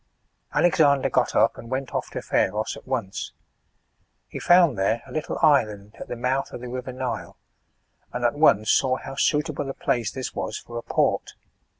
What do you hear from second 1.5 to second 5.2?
and went off to Pharos at once. He found there a